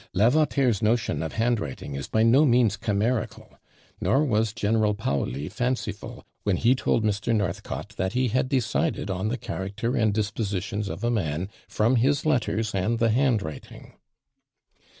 [0.15, 3.59] Lavater's notion of handwriting is by no means chimerical;
[4.01, 7.35] nor was General Paoli fanciful, when he told Mr.
[7.35, 12.25] Northcote that he had decided on the character and dispositions of a man from his
[12.25, 13.93] letters, and the handwriting.